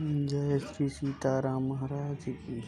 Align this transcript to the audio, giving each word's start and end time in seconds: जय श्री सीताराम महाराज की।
जय 0.00 0.58
श्री 0.58 0.88
सीताराम 0.88 1.62
महाराज 1.62 2.24
की। 2.28 2.60